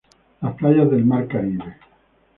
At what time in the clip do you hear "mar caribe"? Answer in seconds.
1.05-1.77